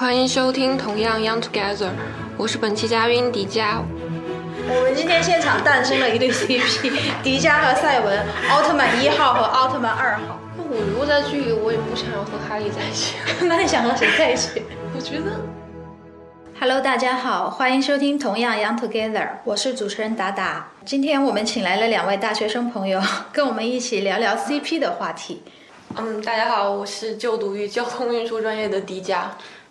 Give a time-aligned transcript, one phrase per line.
[0.00, 1.90] 欢迎收听同样 Young Together，
[2.38, 3.82] 我是本期嘉宾迪迦。
[4.66, 6.90] 我们今天现场诞生了一对 CP，
[7.22, 8.18] 迪迦和赛文，
[8.48, 10.40] 奥特曼一号和奥特曼二号。
[10.56, 13.16] 那我如果在剧里，我也不想要和哈利在一起。
[13.44, 14.62] 那你想和谁在一起？
[14.96, 15.38] 我觉得
[16.58, 20.66] ，Hello，大家好，欢迎收听同样 Young Together，我是主持人达达。
[20.86, 23.02] 今天我们请来了两位大学生朋友，
[23.34, 25.42] 跟我们一起聊聊 CP 的话题。
[25.96, 29.24] 嗯，大家好，我是就读于交通运输专业的迪迦。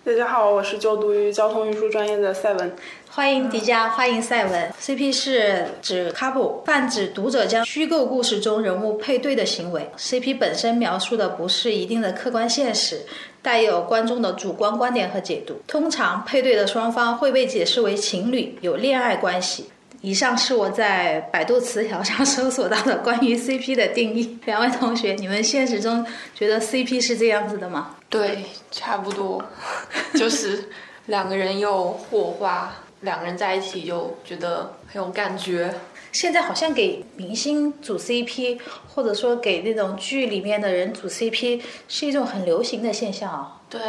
[0.10, 2.76] 大家好，我是就读于交通运输专业的赛文。
[3.12, 4.74] 欢迎迪迦，欢迎赛文。
[4.82, 9.88] CP 是指 couple，泛指读者将虚构故事中人物配对的行为。
[10.00, 13.06] CP 本身描述的不是一定的客观现实，
[13.44, 15.62] 带有观众的主观观点和解读。
[15.68, 19.70] 通常配对的双方会被解释为情侣，有恋爱关系。
[20.02, 24.40] 以上是我在百度词条上 搜索到的关于 CP 的定义。
[24.46, 27.98] 两位同学，你们现实中觉得 CP 是这样子的吗？
[28.10, 29.44] 对，差不多，
[30.16, 30.70] 就是
[31.06, 35.74] 两个人有火花，两个人在一起就觉得很有感觉。
[36.12, 38.60] 现在好像给明星组 CP，
[38.94, 43.62] 或者说给那种剧里面的人组 CP，是一种很流行的现象啊。
[43.70, 43.80] 对。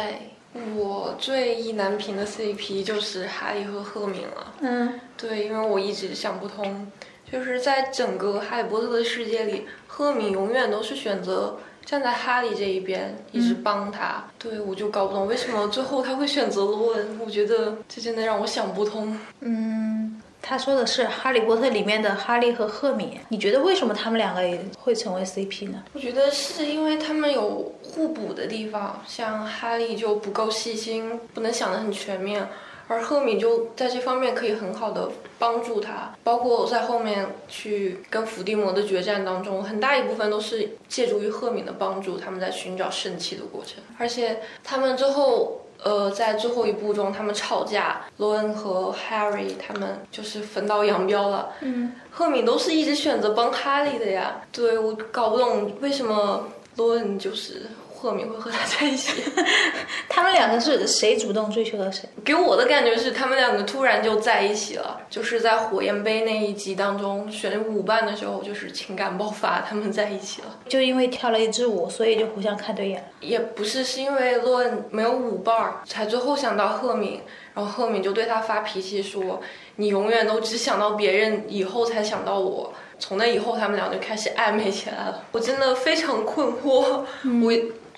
[0.75, 4.53] 我最意难平的 CP 就是哈利和赫敏了。
[4.59, 6.91] 嗯，对，因为我一直想不通，
[7.31, 14.23] 就是在整个哈利波特的世界里，赫敏永远都是选择站在哈利这一边，一直帮他。
[14.37, 19.17] 对，我就搞不懂为什么最后他会选择罗恩，我觉得这真的让我想不通。
[19.41, 20.21] 嗯。
[20.43, 24.41] 他说的是《哈利波特》里面的哈利和赫敏，你觉得为什么他们两个
[24.79, 25.83] 会成为 CP 呢？
[25.93, 32.49] 我觉得是因为他们有互补的地方，像哈利就不够细心，不能想得很全面，
[32.91, 45.57] 而赫敏就在这方面可以很好的帮助他，包括在后面去跟伏地魔的决战当中，很大一部分都是借助于赫敏的帮助，他们在寻找圣器的过程，而且他们最后。
[45.83, 51.53] 呃，在最后一部中，他们吵架，罗恩和 Harry 他们就是分道扬镳了。
[51.61, 54.41] 嗯，赫敏都是一直选择帮哈利的呀。
[54.51, 57.63] 对我搞不懂为什么罗恩就是。
[58.01, 59.21] 赫敏会和他在一起，
[60.21, 62.07] 他们两个是谁主动追求的谁？
[62.23, 70.59] 给我的感觉是他们两个突然就在一起了，就是在火焰杯那一集当中选舞伴的时候，就是情感爆发，他们在一起了。
[70.69, 73.03] 就因为跳了一支舞，所以就互相看对眼。
[73.19, 77.21] 也不是，是因为洛恩没有舞伴儿，才最后想到赫敏，
[77.55, 79.41] 然后赫敏就对他发脾气说
[79.77, 85.23] ：“你永远都只想到别人，以后才想到我。”从那以后，他们俩就开始暧昧起来了。
[85.31, 87.03] 我真的非常困惑，
[87.43, 87.51] 我。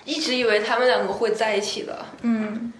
[0.04, 2.04] 一直以为他们两个会在一起的。
[2.22, 2.72] 嗯，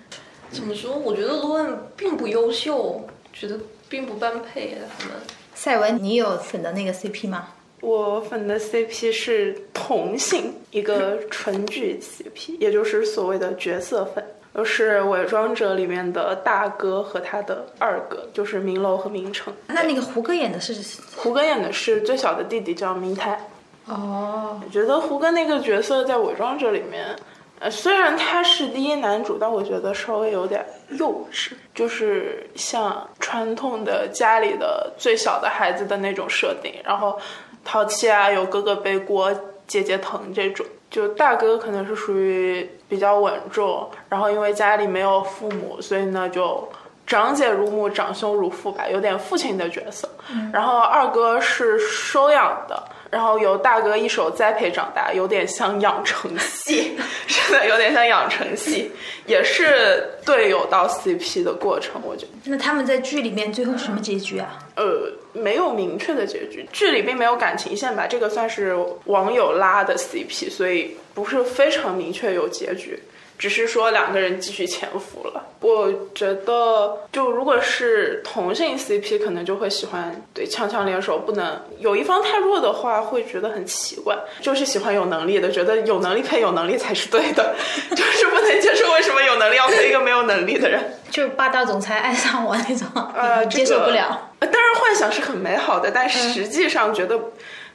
[0.50, 0.96] 怎么说？
[0.96, 3.58] 我觉得罗恩并不优秀，觉得
[3.88, 5.16] 并不般配他们。
[5.54, 7.48] 赛文，你有粉的那个 CP 吗？
[7.80, 14.24] 我粉的 CP 是同性，一个纯剧 CP， 也就是所谓的角色粉，
[14.54, 19.52] 就是《伪装者》里面的大哥和他的二哥，就是明楼和明成。
[19.66, 20.74] 那那个胡歌演的是？
[21.14, 23.48] 胡歌演的是最小的弟弟，叫明泰。
[23.86, 27.14] 哦，我觉得胡歌那个角色在《伪装者》里面，
[27.58, 30.64] 呃，虽然他是第一男主，但我觉得稍微有点
[30.98, 37.18] 幼稚，就是像传统的家里的最小的孩子的那种设定，然后
[37.62, 39.30] 淘气啊，有哥哥背锅，
[39.66, 40.64] 姐姐疼这种。
[40.90, 46.66] 就大哥可能是属于比较稳重，然后因为家里没有父母，所以呢就
[47.06, 50.08] 长姐如母，长兄如父吧，有点父亲的角色。
[50.52, 52.82] 然后二哥是收养的。
[53.14, 56.96] 然后由大哥一手栽培长大，有点像养成系，
[57.28, 58.90] 真的，有点像养成系，
[59.24, 62.02] 也是队友到 CP 的过程。
[62.04, 64.58] 我觉得，那他们在剧里面最后什么结局啊？
[64.74, 68.04] 呃，没有明确的结局，剧里并没有感情线吧？
[68.08, 72.98] 这个算是网友拉的 CP，所以不是非常明确有结局。
[73.44, 75.44] 只是说两个人继续潜伏了。
[75.60, 84.16] 我觉得，就如果是同性 CP，可能就会喜欢对强强联手，不能有一方太弱的话，会觉得很奇怪。
[84.40, 87.54] 就是喜欢有能力的，觉得有能力配有能力才是对的，
[87.94, 94.30] 就是不能接受为什么有能力要配一个没有能力的人， 就是霸道总裁爱上我那种， 呃，接受不了。
[94.40, 97.18] 当然，幻想是很美好的，但实际上觉得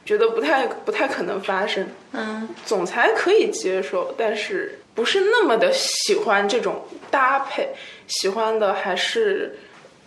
[0.04, 1.88] 觉得不太不太可能发生。
[2.12, 4.76] 嗯，总裁可以接受，但是。
[4.92, 7.70] 不是那么的喜欢这种搭配，
[8.08, 9.56] 喜欢的还是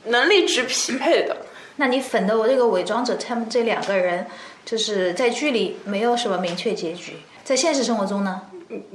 [0.07, 1.35] 能力值匹配的。
[1.77, 4.27] 那你粉的我这个伪装者，他们这两个人，
[4.65, 7.13] 就是在剧里没有什么明确结局，
[7.45, 8.41] 在现实生活中呢，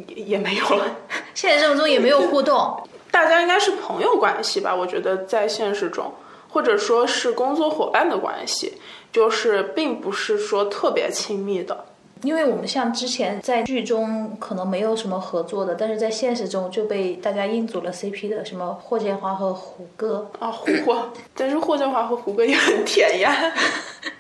[0.07, 0.99] 也也没有了。
[1.35, 2.81] 现实生活中也没有互动，
[3.11, 4.73] 大家应该是朋友关系吧？
[4.73, 6.15] 我觉得在现实中，
[6.51, 8.75] 或者说是工作伙伴的关系，
[9.13, 11.85] 就是并不是说特别亲密的。
[12.23, 20.29] 因为我们像之前在剧中可能没有什么合作的，但是在现实中就被大家硬组了 CP 的，什么霍建华和胡歌。
[20.41, 23.55] 啊，胡歌，但是霍建华和胡歌也很 甜呀。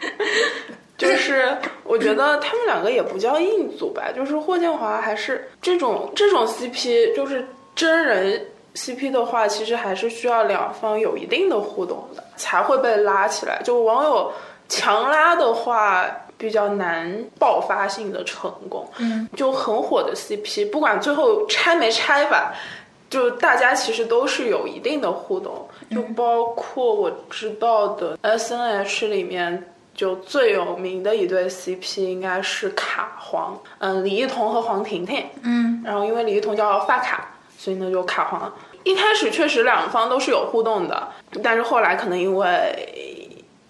[0.97, 7.45] 就是我觉得他们两个也不叫硬组吧，就是霍建华还是这种这种 CP，就是
[7.75, 13.61] 真人 CP 的话，其实还是需要两方有一定的互动的，才会被拉起来。
[13.65, 14.33] 就网友
[14.69, 16.05] 强拉的话，
[16.37, 18.89] 比较难爆发性的成功。
[18.99, 22.53] 嗯，就很火的 CP，不管最后拆没拆吧，
[23.09, 29.73] 就大家其实都是有一定的互动，就包括我知道的 S N H 里面。
[29.99, 37.29] 就最有名的一对 CP 应该是卡黄，嗯，李一桐和黄婷婷，嗯，然后因为李一桐叫发卡，
[37.59, 38.55] 所以呢就卡黄。
[38.85, 41.09] 一开始确实两方都是有互动的，
[41.43, 43.18] 但是后来可能因为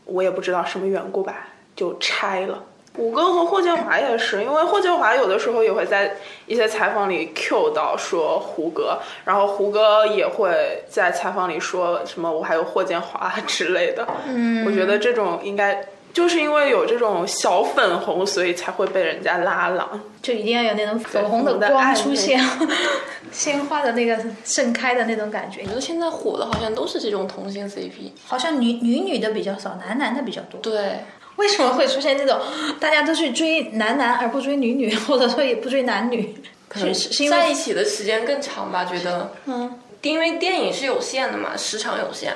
[0.08, 2.64] 我也不知道什么缘故吧，就拆了。
[2.96, 6.16] 胡歌和霍建华也是，因为霍建华有的时候也会在
[6.46, 14.04] 一些采访里 Q 到说胡歌，然后胡歌也会在采访里说什么我还有霍建华之类的。
[14.26, 15.86] 嗯，我觉得这种应该。
[16.12, 22.40] 就是因为有这种小粉红，所以才会被人家拉郎，就一定要有那种粉红的光出现，
[23.30, 25.60] 鲜花的那个盛开的那种感觉。
[25.62, 30.60] 我觉得现在火的好像都是这种同性 CP，好像女女女的比较少，男男的比较多。
[30.60, 31.00] 对，
[31.36, 32.40] 为什么会出现这种
[32.80, 36.34] 大家都去追男男而不追女女， 或者说也不追男女？
[36.68, 38.84] 可能是是因为在一起的时间更长吧？
[38.84, 42.34] 觉得，嗯，因为电影是有限的嘛，时长有限。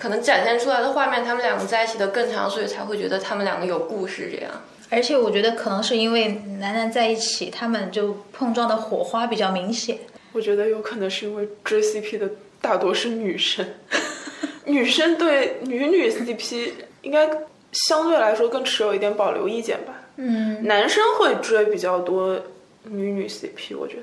[0.00, 4.50] 可能展现出来的画面，他们两个在一起的更长，所以才会觉得他们两个有故事这样。
[4.88, 9.98] 而且我觉得可能是因为男男在一起，他们就碰撞的火花比较明显。
[10.32, 12.28] 我觉得有可能是因为追 CP 的
[12.60, 13.64] 大多是女生，
[14.64, 17.28] 女生对女女 CP 应该
[17.72, 19.94] 相对来说更持有一点保留意见吧。
[20.16, 22.40] 嗯，男生会追比较多
[22.84, 24.02] 女女 CP，我觉得。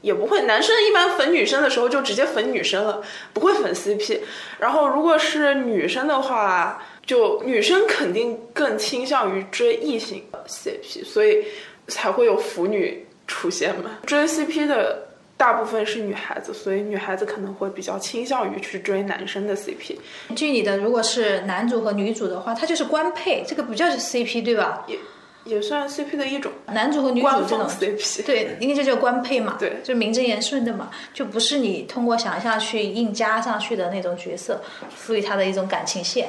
[0.00, 3.02] 也不会，男生一般粉女生的时候就直接粉女生了，
[3.32, 4.20] 不会粉 CP。
[4.58, 11.44] 然后如果是女生的话，就女生肯定更倾向于追异性 CP，所以
[11.88, 13.98] 才会有腐女出现嘛。
[14.06, 19.96] 追 CP 的大部分是女孩子，所以女孩子可能会比较倾向于去追男生的 CP。
[20.36, 24.84] 剧里的如果是男主和女主的话，他就是官配，这个不叫 CP 对吧？
[24.86, 24.96] 也。
[25.48, 27.66] 也算 CP 的一种，男主和女主这种。
[27.66, 34.60] CP，对，应该就叫官配嘛，对，就名正言顺的嘛，就不是你通过想象去硬加上去的那种角色，
[34.94, 36.28] 赋予他的一种感情线。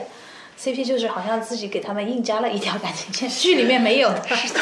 [0.61, 4.21] CP 就是好像自己给他们硬加了一条感情线，剧里面没有的。
[4.35, 4.61] 是的，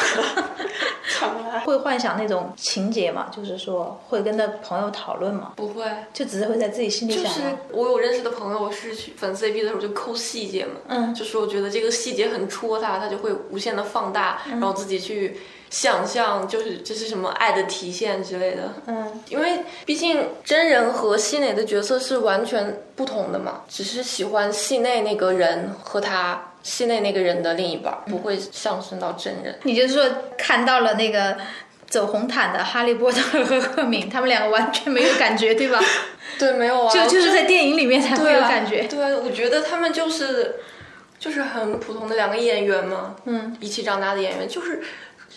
[1.64, 3.26] 会幻想那种情节嘛？
[3.34, 5.52] 就是说会跟的朋友讨论嘛？
[5.56, 7.24] 不会，就只是会在自己心里想。
[7.24, 7.40] 就是
[7.72, 15.36] 我有认识的朋友是去粉 CP 的时候就抠细节嘛，嗯，就是我觉得这个细节很戳他，他就会无限的放大，然后自己去。
[15.70, 29.58] 想象就是这是什么爱的体现之类的，嗯，因为毕竟真人和戏内的角色是完全不同的嘛，只是喜欢戏内那个人和他戏内那个人的另一半，不会上升到真人。
[29.64, 30.04] 你就是说
[30.38, 31.36] 看到了那个
[31.86, 35.78] 走红毯的哈利波特和赫敏，他们两个完全没有感觉，对吧？
[36.38, 38.84] 对，没有啊，就就是在电影里面才会有感觉。
[38.84, 40.56] 对，我觉得他们就是
[41.18, 44.82] 就是很普通的两个演员嘛，嗯，一起长大的演员，就是。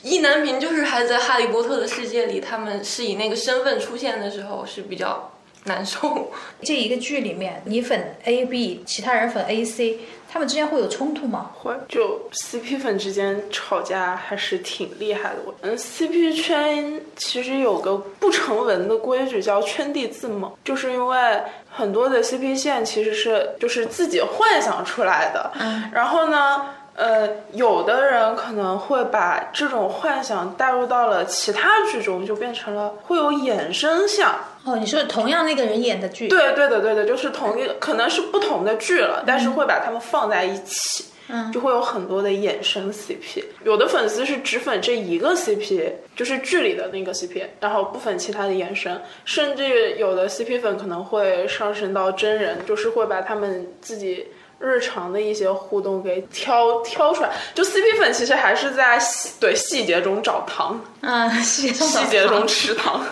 [0.04, 5.32] 意难平就是还在哈利波特的世界里，他们是以那个身份出现的时候是比较
[5.66, 6.32] 难受。
[6.64, 10.00] 这一个剧里面，你粉 A B，其他人粉 A C，
[10.32, 11.52] 他们之间会有冲突吗？
[11.54, 15.38] 会，就 CP 粉之间吵架还是挺厉害的。
[15.62, 25.52] 嗯，CP 圈其实有个不成文的规矩叫圈地自萌，就是因为很多的 CP 线其实是就是自己幻想出来的。
[25.60, 26.66] 嗯，然后呢？
[27.02, 34.36] 呃，有的人可能会把这种幻想带入到了其他剧中，就变成了会有衍生项。
[34.64, 36.28] 哦，你说同样那个人演的剧？
[36.28, 43.44] 对，对的，对的，就是同一个，可能是不同的剧了，但是会把他们放在一起，嗯，就会有很多的衍生 CP。
[43.64, 54.28] 有的粉丝是只粉这一个 CP，就是剧里的那个 CP，然后不粉其他的衍生，甚至有的 CP 粉可能会上升到真人，就是会把他们自己。
[54.62, 63.04] 日常的一些互动给挑挑出来，就 CP 粉其实还是在细对细节中找糖，嗯，细细节中吃糖，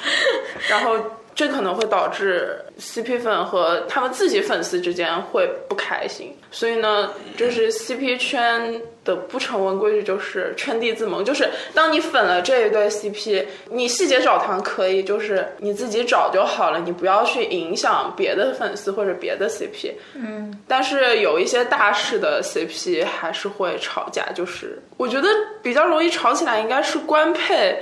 [0.68, 0.96] 然后
[1.36, 6.34] 这可能会导致 CP 粉和他们自己粉丝之间会不开心。
[6.50, 19.92] 所以呢，就是 CP 圈的不成文规矩就是圈地自萌，就是当你粉了这一对 CP，你细节找糖可以，就是你自己找就好了，你不要去影响别的粉丝或者别的 CP。
[20.14, 25.28] 嗯，但是有一些大势的 CP 还是会吵架，就是我觉得
[25.62, 27.78] 比较容易吵起来应该是官配。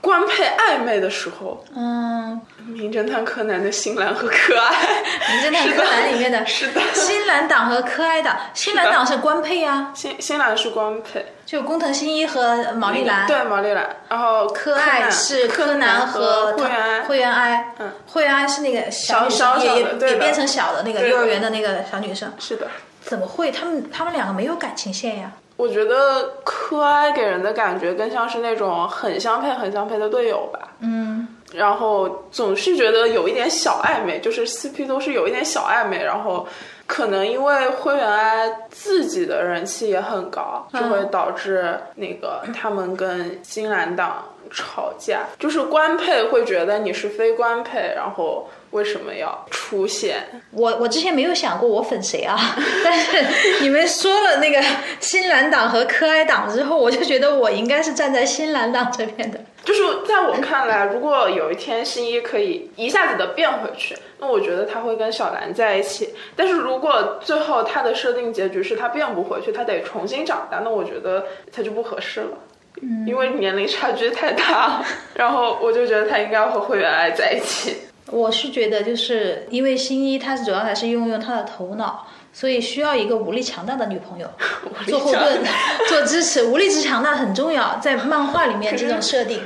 [0.00, 22.68] 官配暧昧的时候，嗯，名侦探柯南的新兰和柯爱，名侦探柯南里面的 是的，新兰党和柯爱党，新兰党是官配啊，新新兰是官配，就工藤新一和毛利兰，对毛利兰，然后柯爱是柯南和灰原哀，灰原哀，嗯，灰原哀是那个小女小也也变成小的那个幼儿园的那个小女生，是的，
[23.02, 23.50] 怎么会？
[23.50, 25.32] 他们他们两个没有感情线呀？
[25.56, 26.34] 我觉得
[26.68, 30.72] 柯哀给人的感觉更像是那种很相配、很相配的队友吧。
[30.80, 36.02] 嗯，然后总是觉得有一点小暧昧，就是 CP 都是有一点小暧昧。
[36.02, 36.44] 然后
[36.84, 45.20] 可能因为灰原哀自己的人气也很高，就会导致那个他们跟新兰党吵架。
[45.38, 48.48] 就是官配会觉得你是非官配，然后。
[48.70, 50.16] 为什么要出现？
[50.50, 52.36] 我我之前没有想过我粉谁啊，
[52.84, 53.24] 但是
[53.60, 54.62] 你们说了那个
[55.00, 59.40] 新蓝党和柯爱党之后，我就觉得我应该是站在新蓝党这边的。
[59.64, 66.14] 就是在我看来，如果有一天新一可以一下子的变回去，那我觉得他会跟小兰在一起。
[66.36, 72.38] 但是如果最后他的设定结局是他变不回去，他得重新长大，那我觉得他就不合适了。
[72.80, 74.84] 嗯，因为年龄差距太大了。
[75.14, 77.76] 然后我就觉得他应该和灰原哀在一起。
[78.10, 84.30] 我是觉得，就是因为新一他主要还是用用他的头脑，所以需要一个武力强大的女朋友
[84.86, 85.42] 做后盾、
[85.88, 86.44] 做支持。
[86.44, 89.42] 武力值强大很重要，在漫画里面这种设定，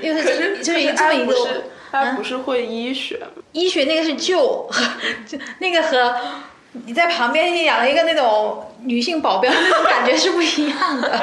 [0.00, 1.34] 因为是就是这么一个。
[1.88, 3.28] 他不是会医学吗？
[3.52, 4.68] 医学那个是救，
[5.26, 6.14] 就那个和
[6.72, 11.18] 你在旁边养了一个那种女性保镖那种感觉是不一样的。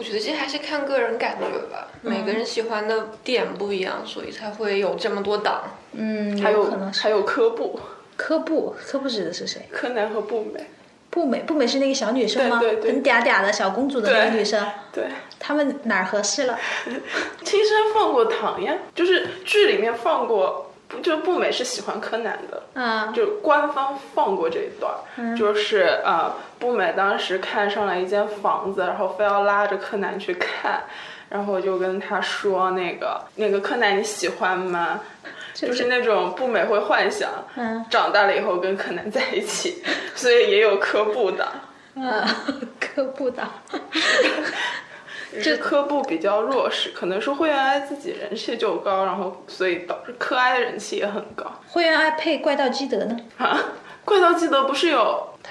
[0.00, 5.62] 我觉得这还是看个人感觉吧，每个人喜欢的点不一样，所以才会有这么多档。
[5.92, 7.78] 嗯，还有可能还有科布，
[8.16, 9.68] 科布科布指的是谁？
[9.70, 10.64] 柯南和布美。
[11.10, 12.58] 步美步美是那个小女生吗？
[12.58, 14.66] 对对，很嗲嗲的小公主的那个女生。
[14.90, 15.04] 对。
[15.38, 16.58] 他们哪儿合适了？
[17.44, 20.69] 亲生放过糖呀，就是剧里面放过。
[21.02, 30.82] 就步美是喜欢柯南的，嗯，就官方放过这一段，就是呃，步美当时看上了一间房子，然后非要拉着柯南去看，
[31.28, 35.00] 然后就跟他说那个那个柯南你喜欢吗？
[35.52, 39.82] 就是那种步美会幻想，嗯，长大了以后跟柯南在一起，
[40.14, 41.46] 所以也有柯布的，
[41.94, 42.24] 嗯，
[42.78, 43.46] 科布的。
[45.42, 51.44] 这科布比较弱势，可能是灰原哀自己人气就高，然后所以导致科哀的人气也很高。
[51.68, 53.16] 灰原哀配怪盗基德呢？
[53.38, 53.58] 啊，
[54.04, 54.98] 怪盗基德不是有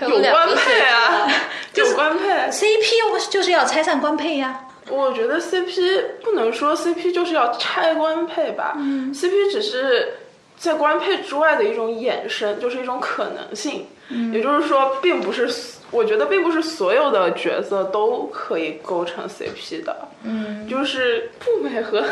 [0.01, 1.27] 有官配啊？
[1.75, 4.61] 有官配，CP 不是就是要拆散官配呀。
[4.89, 10.13] 我觉得 CP 不能说 CP 就是要拆官配吧嗯，CP 只是
[10.57, 13.87] 在官配之外的一种衍生，就是一种可能性。
[14.09, 15.47] 嗯也就是说，并不是。
[15.91, 22.03] 我觉得并不是所有的角色都可以构成 CP 的，嗯，就是步美和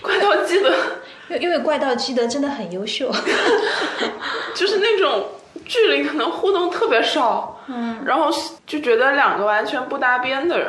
[0.00, 0.72] 怪盗基德，
[1.30, 3.10] 因因为怪盗基德真的很优秀，
[4.54, 5.26] 就是那种
[5.66, 8.30] 距离可能互动特别少，嗯，然后
[8.66, 10.68] 就觉得两个完全不搭边的人，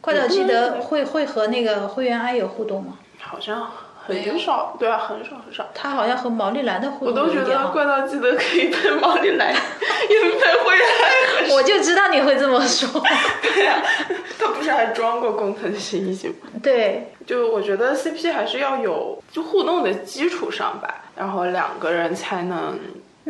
[0.00, 2.94] 怪盗基德会会和那个灰原哀有互动吗？
[3.20, 3.70] 好像。
[4.02, 5.64] 很少，对啊，很少很少。
[5.72, 11.14] 他好像和毛利兰的互动我都觉得怪盗基德可以配毛利兰，也配灰原哀。
[12.10, 12.88] 你会这么说。
[13.42, 13.82] 对呀，
[14.38, 16.48] 他不是还装过工藤新一吗？
[16.62, 22.78] 对，就我觉得 CP 还是要有就互动的基础上吧，然后两个人才能。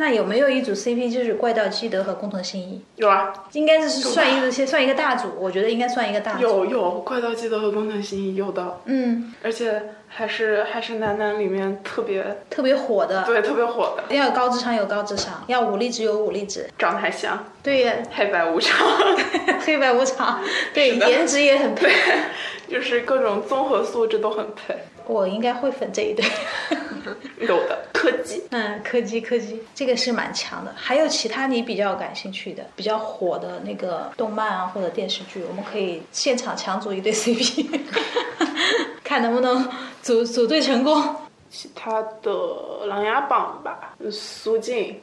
[0.01, 2.81] 那有没有一组 CP 就是怪盗基德和工藤新一？
[2.95, 6.41] 有啊，应该是算一个先算一个大组，我觉得应该算一个大组。
[6.41, 14.15] 有有怪盗基德和工藤新一有的，嗯，而且还是还是男男里面特别特别火的，对，特别火的。
[14.15, 18.87] 要有高智商有高智商，要武力值有武力值，长得还像，对呀，黑白无常，
[19.63, 20.41] 黑白无常，
[20.73, 21.91] 对，颜值也很配，
[22.67, 24.75] 就是各种综合素质都很配。
[25.11, 26.25] 我应该会粉这一对，
[27.45, 30.73] 有的柯基，嗯，柯基柯基，这个是蛮强的。
[30.75, 37.81] 还有其他你比较感兴趣的、比较火的那个动漫啊，或者电视剧，我们可以现场强组一对 CP，
[39.03, 39.67] 看能不能
[40.01, 41.15] 组组队成功。
[41.49, 42.31] 其他的
[42.85, 45.01] 《琅琊榜》吧，苏静，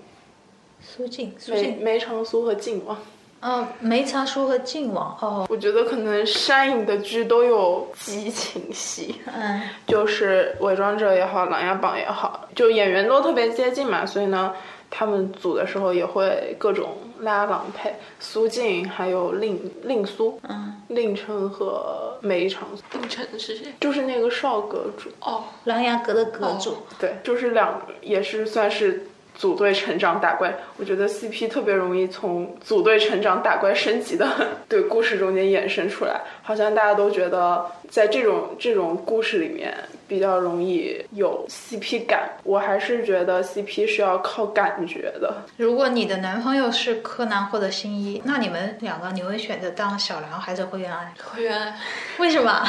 [0.80, 2.96] 苏静，苏静，梅梅长苏和靖王。
[3.40, 14.52] 哦，梅长苏和靖王哦，我觉得可能山影的剧都有激情戏，嗯， 就是伪装者也好，琅琊榜也好，就演员都特别接近嘛，所以呢，
[14.90, 23.72] 他们组的时候也会各种拉郎配，苏静还有令令苏，嗯，令琛和梅长苏，令晨是谁？
[23.80, 29.06] 就是那个少阁主，哦，琅琊阁的阁主，对，就是两也是算是。
[29.38, 34.28] 组队成长打怪，我觉得 CP 特别容易从组队成长打怪升级的
[34.68, 39.72] 对故事中间衍生出来，好像大家都觉得在这种这种故事里面
[40.08, 42.28] 比较容易有 CP 感。
[42.42, 45.44] 我还是觉得 CP 是要靠感觉的。
[45.56, 51.14] 如果你的男朋友是柯南或者新一，那你们两个你会选择当小狼还是灰原哀？
[51.32, 51.76] 灰原哀
[52.18, 52.66] 为什么？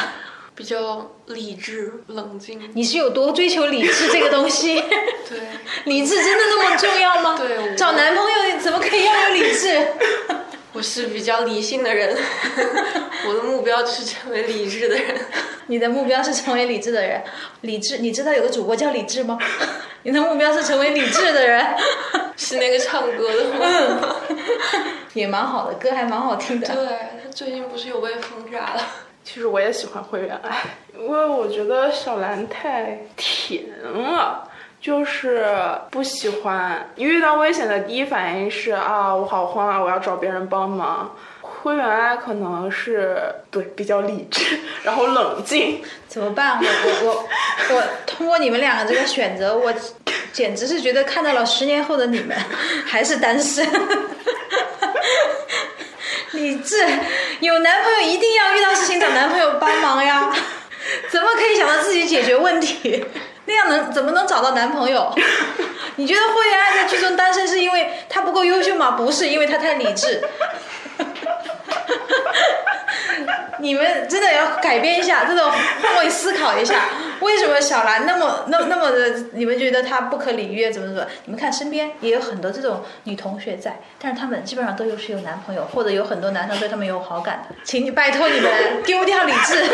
[0.60, 2.60] 比较理智冷静。
[2.74, 4.76] 你是有多追求理智这个东西？
[5.30, 5.40] 对，
[5.86, 7.38] 理智真的那么重要吗？
[7.40, 9.88] 对找男朋友怎么可以要有理智？
[10.74, 12.14] 我是比较理性的人，
[13.26, 15.16] 我的目标就是成为理智的人。
[15.68, 17.24] 你的目标是成为理智的人，
[17.62, 19.40] 理智，你知道有个主播叫理智吗？
[20.04, 21.66] 你的目标是成为理智的人，
[22.36, 24.16] 是那个唱歌的吗？
[25.14, 26.68] 也蛮好的，歌还蛮好听的。
[26.68, 26.86] 对
[27.24, 28.84] 他最近不是有被封杀了？
[29.24, 30.58] 其实我也喜欢灰原哀，
[30.98, 34.46] 因为我觉得小兰太甜了。
[34.82, 35.46] 就是
[35.92, 41.14] 不喜欢一遇到危险的第一反应是啊，我好慌啊，我要找别人帮忙。
[41.42, 43.22] 灰原哀可能是
[43.52, 45.82] 对比较理智， 然后冷静。
[46.08, 46.58] 怎么办？
[46.64, 46.66] 我
[47.04, 49.74] 我我我通过你们两个这个选择，我
[50.32, 52.38] 简直是觉得看到了十年后的你们
[52.86, 53.68] 还是单身。
[56.34, 56.88] 理智，
[57.40, 60.32] 有男朋友一定要遇到事情找男朋友帮忙呀！
[61.10, 63.06] 怎么可以想到自己解决问题？
[63.46, 65.14] 那样能怎么能找到男朋友？
[65.96, 68.92] 你觉得霍元爱在剧中单身是因为他不够优秀吗？
[68.92, 70.24] 不是，因为他太理智。
[73.60, 75.52] 你们真的要改变一下，这种
[75.82, 76.86] 换位思考一下，
[77.20, 79.10] 为什么小兰那么那么那么的？
[79.34, 81.06] 你们觉得她不可理喻，怎么怎么？
[81.26, 87.56] 你们看身边也有很多这种女同学在，但是她们基本上都有是有男朋友，或者有很多男生对她们有好感的。
[87.64, 88.52] 请你拜托你们
[88.86, 89.64] 丢掉理智，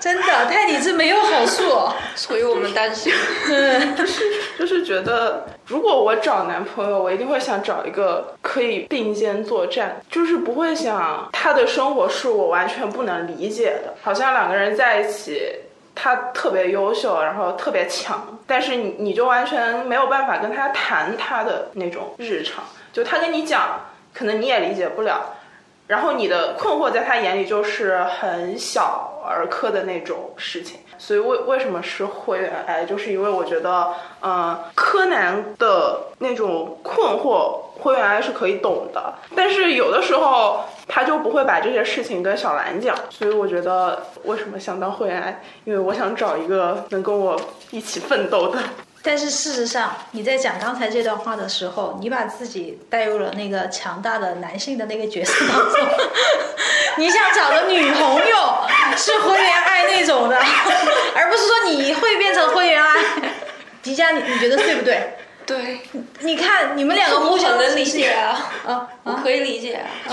[0.00, 1.94] 真的太理智没有好处、哦。
[2.14, 3.12] 所以我们担心。
[4.58, 13.94] 就是觉得，如果我找男朋友，我一定会想找一个可以并肩作战，就是不会想他的生活是我完全不能理解的。
[14.02, 15.42] 好像两个人在一起，
[15.94, 23.80] 他特别优秀，然后特别强，但是你你就完全没有办法跟他谈他的那种日常，就他跟你讲，
[24.14, 25.34] 可能你也理解不了。
[25.86, 47.38] 然后你的困惑在他眼里就是很小儿科的那种事情，所以为为什么是灰原哀，就是因为我觉得，呃，柯南的那种困惑，灰原哀是可以懂的，但是有的时候他就不会把这些事情跟小兰讲，所以我觉得为什么想当灰原哀，因为我想找一个能跟我
[47.70, 48.58] 一起奋斗的。
[49.06, 55.88] 但是事实上，你在讲刚才这段话的时候，你把自己带入了那个强大的男性的那个角色当中。
[56.98, 58.36] 你想找的女朋友
[58.96, 60.36] 是灰原爱那种的，
[61.14, 62.98] 而不是说你会变成灰原爱。
[63.82, 65.14] 迪迦，你你觉得对不对？
[65.46, 65.80] 对，
[66.20, 69.74] 你看你们两个我互相能理解啊，啊我可以理解
[70.08, 70.10] 啊，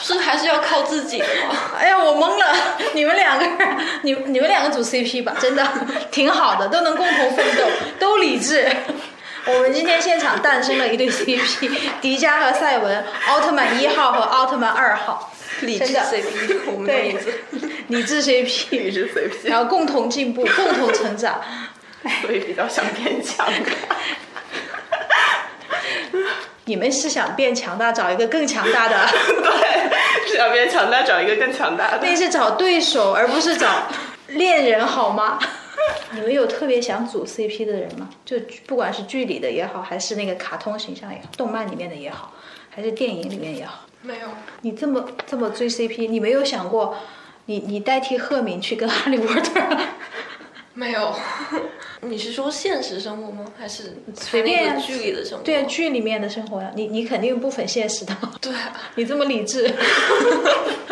[0.00, 1.56] 是还是要靠自己的嘛。
[1.76, 2.56] 哎呀，我懵了！
[2.94, 5.66] 你们两个人，你你们两个组 CP 吧，真的
[6.12, 7.64] 挺好的，都能共同奋斗，
[7.98, 8.70] 都理智。
[9.44, 11.70] 我们今天现场诞生了一对 CP，
[12.00, 17.32] 迪迦和赛文，奥特曼一号和奥特曼二号，理智 CP，我们的对名字。
[17.88, 21.40] 理智 CP，理智 CP，然后共同进步，共同成长。
[22.22, 23.70] 所以比较想变强的。
[26.68, 32.00] 你们是想变强大，找一个更强大的， 对，是想变强大，找一个更强大的。
[32.02, 33.88] 那是找对手，而不是找
[34.28, 35.38] 恋人，好吗？
[36.10, 38.10] 你们有特别想组 CP 的人吗？
[38.22, 42.34] 就不管是剧里的也好，还是那个卡通形象也好，动漫里面的也好，
[42.68, 44.28] 还是电影里面也好，没有，
[44.60, 46.98] 你这么这么追 CP，你没有想过，
[47.46, 49.58] 你你代替赫敏去跟哈利波特？
[50.78, 51.12] 没有。
[52.02, 53.44] 你是说现实生活吗？
[53.58, 55.42] 还是随便剧里的生活？
[55.44, 58.16] 对啊，剧里面的生活呀，你你肯定不粉现实的。
[58.40, 59.68] 对啊， 你这么理智，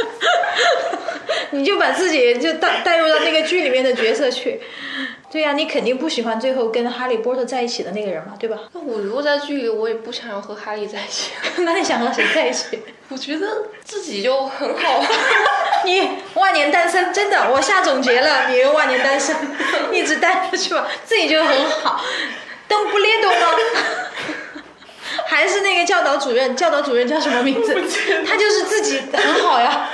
[1.52, 4.60] 你就把自己就带带入到那个剧里面的角色去。
[5.30, 8.58] 对呀、你肯定不喜欢最后跟哈利波特在一起的那个人嘛，对吧？
[8.72, 11.32] 那我如果在剧里，我也不想要和哈利在一起。
[11.58, 12.78] 那你想和谁在一起？
[13.10, 13.46] 我觉得
[13.84, 15.04] 自己就很好。
[15.86, 19.34] 你万年单身，真的，我下总结了，你万年单身，
[19.92, 22.04] 一直单下去吧，自己就很好。
[22.68, 23.46] 邓布利多吗？
[25.24, 27.74] 还是那个教导主任，教导主任叫什么名字？
[28.26, 29.88] 他就是自己很好呀。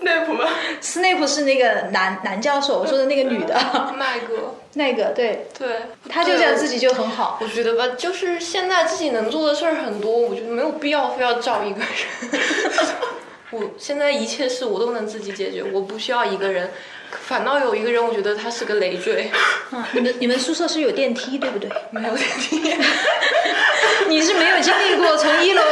[0.00, 0.48] 那普吗？
[0.80, 3.54] 斯内普是那个男男教授，我说的那个女的，
[3.98, 5.68] 麦格，那个对，对，
[6.08, 7.36] 他就这样自己就很好。
[7.40, 11.88] 我觉得吧，就是现在自己能做的事儿很多，我觉得没有必要非要找一个人。
[13.50, 16.70] 我现在一切事我都能自己解决，我不需要一个人。
[17.10, 19.30] 反倒有一个人，我觉得他是个累赘。
[19.72, 21.70] 嗯，你们你们宿舍是有电梯对不对？
[21.90, 22.60] 没有电梯。
[24.08, 25.62] 你是没有经历过从一楼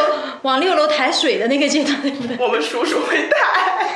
[0.43, 2.37] 往六楼抬水的那个阶段对不对？
[2.39, 3.93] 我们叔叔会抬。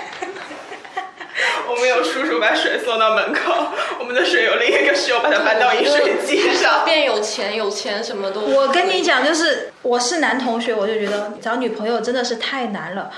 [1.69, 6.85] 我们有叔叔把水送到门口，我们的水有另一个室友把它搬到饮水机上。
[6.85, 8.41] 变有钱，有钱什么都。
[8.41, 13.11] 我跟你讲，就是我是男同学，我就觉得找女朋友真的是太难了。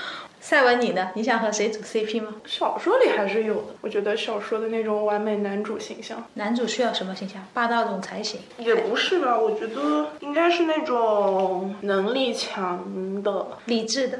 [0.43, 1.09] 赛文，你呢？
[1.15, 2.35] 你想和谁组 CP 吗？
[2.45, 3.75] 小说里还是有的。
[3.79, 7.41] 我觉得小说的那种完美男主形象，男主需要什么形象？
[7.53, 8.41] 霸道总裁型？
[8.57, 14.19] 也不是吧，我觉得应该是那种能力强的、理智的，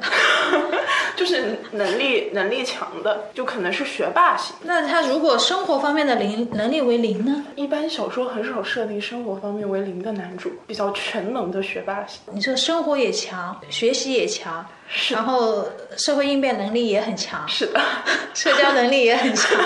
[1.17, 4.55] 就是能力能力强的，就可能是学霸型。
[4.63, 7.45] 那他如果生活方面的零能力为零呢？
[7.57, 12.21] 一般小说很少设定生活方面为零的男主，比较全能的学霸型。
[12.31, 14.65] 你说生活也强，学习也强。
[15.09, 15.67] 然后
[15.97, 17.81] 社会应变能力也很强，是的，
[18.33, 19.59] 社交能力也很强，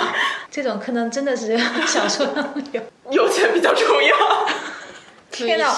[0.50, 2.26] 这种可能真的是小说
[2.72, 4.16] 有有钱比较重要。
[5.30, 5.76] 天哪，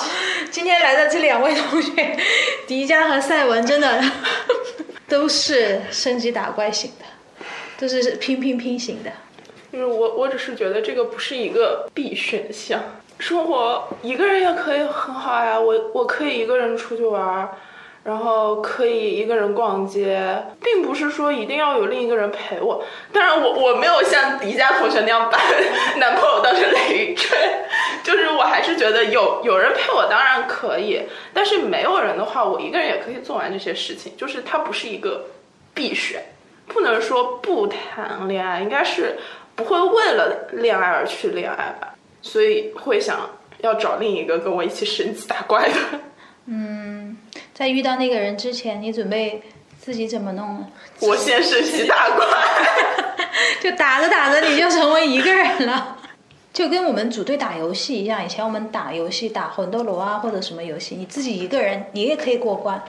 [0.51, 2.17] 今天来的这两位同学，
[2.67, 4.03] 迪迦和赛文真的
[5.09, 7.05] 都是升级打怪型的，
[7.77, 9.11] 都是拼拼拼型的。
[9.73, 12.81] 就是我，我只是觉得这个不是一个必选项，
[13.19, 17.51] 生活一个人也可以很好呀，我我可以一个人出去玩。
[18.03, 22.83] 然后可以一个人逛街，并不是说一定要有另一个人陪我。
[23.13, 25.39] 当然，我我没有像迪迦同学那样把
[25.99, 27.29] 男朋友当成累赘，
[28.03, 31.03] 就是我还是觉得有有人陪我当然可以，
[31.35, 34.17] 但是没有人的话，我一个人也可以做完这些事情。
[34.17, 35.27] 就是它不是一个
[35.75, 36.25] 必选，
[36.69, 39.19] 不能说不谈恋爱，应该是
[39.55, 41.95] 不会为了恋爱而去恋爱吧。
[42.23, 45.75] 所以会想要找另一个跟我一起升级打怪的。
[46.47, 47.00] 嗯。
[47.61, 49.43] 在遇到那个人之前，你准备
[49.79, 50.67] 自己怎么弄呢？
[51.01, 52.27] 我先升级打怪，
[53.61, 55.99] 就打着打着你就成为一个人了，
[56.55, 58.25] 就跟我们组队打游戏一样。
[58.25, 62.83] 以前我们打游戏打魂斗罗啊或者什么游戏，你自己一个人你也可以过关，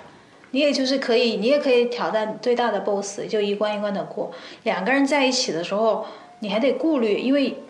[0.52, 4.32] 你也就是可以，你也可以挑战最大的 BOSS，就一关一关的过。
[4.64, 6.06] 两个人在一起的时候，
[6.40, 7.62] 你还得顾虑，因为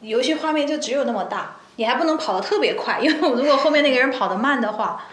[0.00, 5.06] 游戏画面就只有那么大，你还不能跑得特别快，因为如果后面那个人跑得慢的话。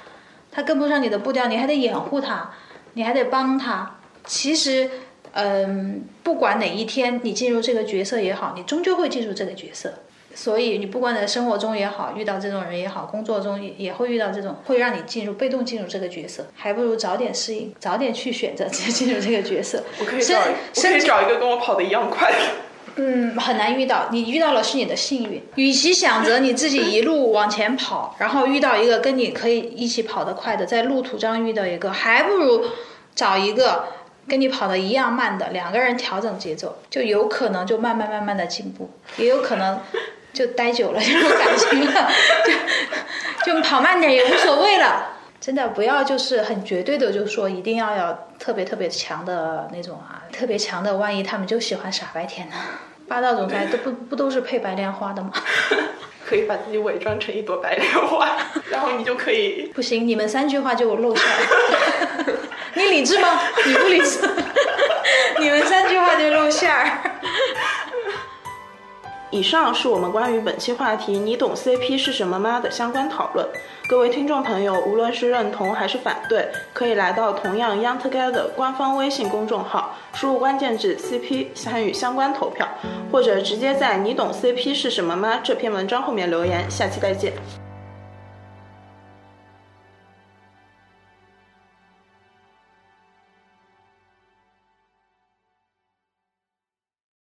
[0.51, 2.51] 他跟不上你的步调，你还得掩护他，
[2.93, 3.99] 你还得帮他。
[4.25, 4.89] 其实，
[5.33, 9.93] 嗯，不管哪一天你进入这个角色也好，你终究会进入这个角色。
[10.33, 19.83] 所以，你不管在生活中也好，遇到这种人也好，工作中也也会遇到这种会让你进入被动进入这个角色，还不如早点适应，早点去选择直 接进入这个角色。
[19.99, 22.37] 我可以找，我可以找一个跟我跑的一样快的。
[22.95, 24.07] 嗯，很难遇到。
[24.11, 25.41] 你遇到了是你的幸运。
[25.55, 32.65] 与其想着你自己一路往前跑，然后遇到一个跟你可以一起跑得快的，在路途上遇到一个，还不如
[33.15, 33.87] 找一个
[34.27, 39.79] 跟你跑的一样慢的，两个人调整节奏，就有可能就慢慢慢慢的进步，也有可能
[40.33, 42.09] 就待久了就有感情了，
[43.45, 45.17] 就就跑慢点也无所谓了。
[45.41, 52.55] 真的不要就是很绝对的，就说一定要有特别特别强的那种啊，特别强的，万一他们就喜欢傻白甜呢？
[53.07, 55.31] 霸道总裁都不不都是配白莲花的吗？
[56.23, 58.37] 可以把自己伪装成一朵白莲花，
[58.69, 59.69] 然后你就可以。
[59.73, 62.25] 不行， 你们三句话就露馅儿。
[62.75, 63.27] 你理智吗？
[63.65, 64.19] 你不理智。
[65.39, 67.10] 你们三句话就露馅儿。
[69.31, 73.47] 以上是我们关于本期话题“你懂 CP 是什么吗”的相关讨论。
[73.87, 82.67] 各位听众朋友，无论是认同还是反对，可以来到同样 Young Together 官方微信公众号，输入关键字 CP 参与相关投票，
[83.09, 86.69] 或者直接在“你懂 CP 是什么吗”这篇文章后面留言。
[86.69, 87.31] 下期再见。